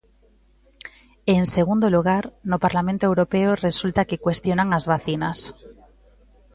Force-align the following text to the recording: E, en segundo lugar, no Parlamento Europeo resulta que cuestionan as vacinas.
E, 1.31 1.33
en 1.41 1.45
segundo 1.57 1.87
lugar, 1.95 2.23
no 2.49 2.57
Parlamento 2.65 3.03
Europeo 3.11 3.49
resulta 3.67 4.07
que 4.09 4.21
cuestionan 4.25 4.69
as 4.77 4.85
vacinas. 4.93 5.37